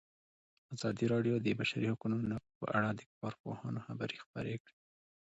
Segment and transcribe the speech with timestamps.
[0.75, 4.77] ازادي راډیو د د بشري حقونو نقض په اړه د کارپوهانو خبرې خپرې کړي.